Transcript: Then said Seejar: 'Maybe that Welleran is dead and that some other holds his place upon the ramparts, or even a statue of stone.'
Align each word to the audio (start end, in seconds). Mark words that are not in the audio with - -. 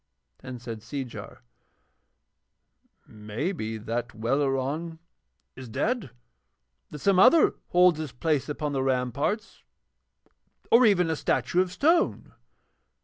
Then 0.39 0.57
said 0.57 0.79
Seejar: 0.81 1.43
'Maybe 3.05 3.77
that 3.77 4.15
Welleran 4.15 4.97
is 5.55 5.69
dead 5.69 6.05
and 6.05 6.09
that 6.89 6.97
some 6.97 7.19
other 7.19 7.53
holds 7.67 7.99
his 7.99 8.11
place 8.11 8.49
upon 8.49 8.71
the 8.73 8.81
ramparts, 8.81 9.61
or 10.71 10.87
even 10.87 11.11
a 11.11 11.15
statue 11.15 11.61
of 11.61 11.71
stone.' 11.71 12.33